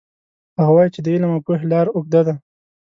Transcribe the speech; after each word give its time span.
هغه 0.59 0.71
وایي 0.75 0.89
چې 0.95 0.99
د 1.01 1.07
علم 1.13 1.31
او 1.35 1.41
پوهې 1.45 1.65
لار 1.71 1.87
اوږده 1.91 2.21
ده 2.27 2.33